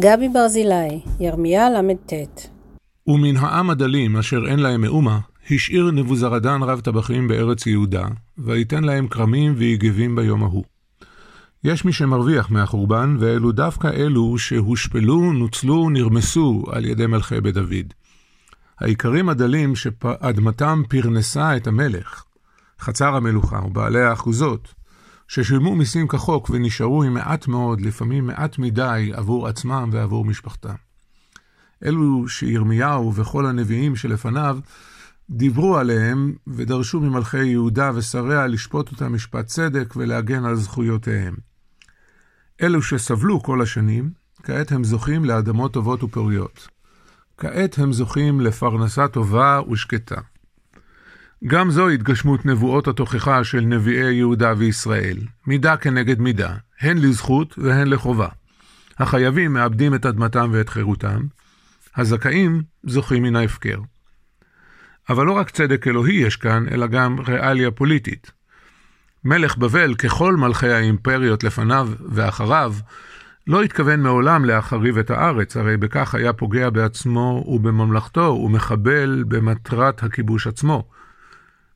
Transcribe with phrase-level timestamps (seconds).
[0.00, 2.12] גבי ברזילי, ירמיה ל"ט
[3.06, 5.18] ומן העם הדלים אשר אין להם מאומה,
[5.50, 8.04] השאיר נבוזרדן רב טבחים בארץ יהודה,
[8.38, 10.64] ויתן להם כרמים ויגבים ביום ההוא.
[11.64, 17.94] יש מי שמרוויח מהחורבן, ואלו דווקא אלו שהושפלו, נוצלו, נרמסו על ידי מלכי בית דוד.
[18.80, 22.24] העיקרים הדלים שאדמתם פרנסה את המלך,
[22.80, 24.74] חצר המלוכה ובעלי האחוזות,
[25.28, 30.74] ששילמו מיסים כחוק ונשארו עם מעט מאוד, לפעמים מעט מדי, עבור עצמם ועבור משפחתם.
[31.84, 34.58] אלו שירמיהו וכל הנביאים שלפניו
[35.30, 41.36] דיברו עליהם ודרשו ממלכי יהודה ושריה לשפוט אותם משפט צדק ולהגן על זכויותיהם.
[42.62, 44.10] אלו שסבלו כל השנים,
[44.42, 46.68] כעת הם זוכים לאדמות טובות ופוריות.
[47.36, 50.20] כעת הם זוכים לפרנסה טובה ושקטה.
[51.46, 57.88] גם זו התגשמות נבואות התוכחה של נביאי יהודה וישראל, מידה כנגד מידה, הן לזכות והן
[57.88, 58.28] לחובה.
[58.98, 61.20] החייבים מאבדים את אדמתם ואת חירותם,
[61.96, 63.80] הזכאים זוכים מן ההפקר.
[65.08, 68.30] אבל לא רק צדק אלוהי יש כאן, אלא גם ריאליה פוליטית.
[69.24, 72.74] מלך בבל, ככל מלכי האימפריות לפניו ואחריו,
[73.46, 80.46] לא התכוון מעולם להחריב את הארץ, הרי בכך היה פוגע בעצמו ובממלכתו, ומחבל במטרת הכיבוש
[80.46, 80.88] עצמו.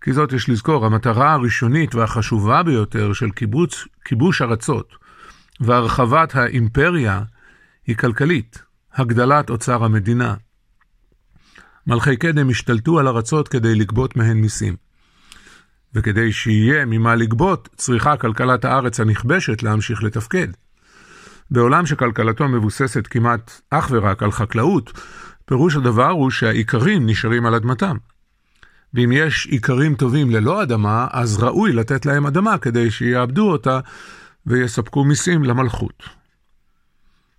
[0.00, 4.94] כי זאת יש לזכור, המטרה הראשונית והחשובה ביותר של קיבוץ, כיבוש ארצות
[5.60, 7.22] והרחבת האימפריה
[7.86, 8.62] היא כלכלית,
[8.94, 10.34] הגדלת אוצר המדינה.
[11.86, 14.76] מלכי קדם השתלטו על ארצות כדי לגבות מהן מיסים.
[15.94, 20.48] וכדי שיהיה ממה לגבות, צריכה כלכלת הארץ הנכבשת להמשיך לתפקד.
[21.50, 24.92] בעולם שכלכלתו מבוססת כמעט אך ורק על חקלאות,
[25.44, 27.96] פירוש הדבר הוא שהאיכרים נשארים על אדמתם.
[28.94, 33.80] ואם יש איכרים טובים ללא אדמה, אז ראוי לתת להם אדמה כדי שיעבדו אותה
[34.46, 36.02] ויספקו מיסים למלכות.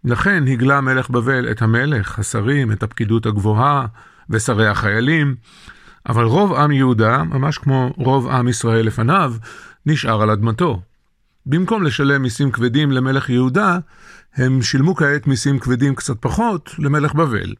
[0.03, 3.85] לכן הגלה מלך בבל את המלך, השרים, את הפקידות הגבוהה
[4.29, 5.35] ושרי החיילים,
[6.09, 9.33] אבל רוב עם יהודה, ממש כמו רוב עם ישראל לפניו,
[9.85, 10.81] נשאר על אדמתו.
[11.45, 13.79] במקום לשלם מיסים כבדים למלך יהודה,
[14.35, 17.53] הם שילמו כעת מיסים כבדים קצת פחות למלך בבל.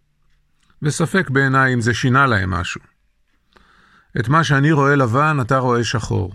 [0.82, 2.82] וספק בעיניי אם זה שינה להם משהו.
[4.20, 6.34] את מה שאני רואה לבן, אתה רואה שחור.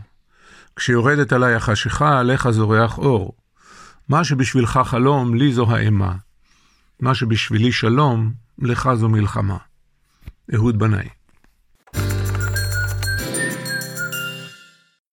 [0.77, 3.33] כשיורדת עליי החשיכה, עליך זורח אור.
[4.09, 6.15] מה שבשבילך חלום, לי זו האימה.
[7.01, 9.57] מה שבשבילי שלום, לך זו מלחמה.
[10.55, 11.09] אהוד בנאי